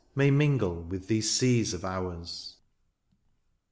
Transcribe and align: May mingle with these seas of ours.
May 0.15 0.31
mingle 0.31 0.81
with 0.81 1.05
these 1.05 1.29
seas 1.29 1.75
of 1.75 1.85
ours. 1.85 2.55